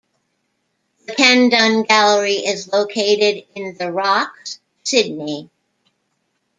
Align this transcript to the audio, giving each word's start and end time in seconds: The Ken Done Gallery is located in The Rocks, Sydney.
The 1.05 1.13
Ken 1.13 1.49
Done 1.49 1.83
Gallery 1.83 2.33
is 2.37 2.73
located 2.73 3.43
in 3.53 3.77
The 3.77 3.91
Rocks, 3.91 4.59
Sydney. 4.83 5.51